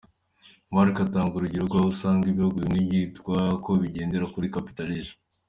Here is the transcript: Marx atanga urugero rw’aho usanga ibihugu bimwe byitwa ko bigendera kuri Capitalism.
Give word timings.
Marx 0.73 0.95
atanga 1.05 1.35
urugero 1.35 1.63
rw’aho 1.67 1.87
usanga 1.93 2.23
ibihugu 2.27 2.57
bimwe 2.61 2.79
byitwa 2.89 3.35
ko 3.63 3.71
bigendera 3.81 4.31
kuri 4.33 4.51
Capitalism. 4.55 5.15